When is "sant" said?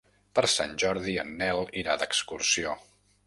0.53-0.71